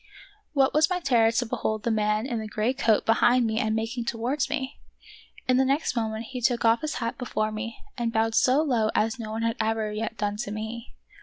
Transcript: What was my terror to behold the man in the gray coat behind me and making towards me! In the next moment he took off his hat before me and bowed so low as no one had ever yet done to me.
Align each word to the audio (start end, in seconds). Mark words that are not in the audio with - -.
What 0.53 0.73
was 0.73 0.89
my 0.89 0.99
terror 0.99 1.31
to 1.31 1.45
behold 1.45 1.83
the 1.83 1.91
man 1.91 2.25
in 2.25 2.39
the 2.39 2.47
gray 2.47 2.73
coat 2.73 3.05
behind 3.05 3.45
me 3.45 3.59
and 3.59 3.75
making 3.75 4.05
towards 4.05 4.49
me! 4.49 4.79
In 5.47 5.57
the 5.57 5.63
next 5.63 5.95
moment 5.95 6.25
he 6.31 6.41
took 6.41 6.65
off 6.65 6.81
his 6.81 6.95
hat 6.95 7.19
before 7.19 7.51
me 7.51 7.77
and 7.99 8.11
bowed 8.11 8.33
so 8.33 8.63
low 8.63 8.89
as 8.95 9.19
no 9.19 9.29
one 9.29 9.43
had 9.43 9.57
ever 9.61 9.91
yet 9.91 10.17
done 10.17 10.37
to 10.37 10.49
me. 10.49 10.95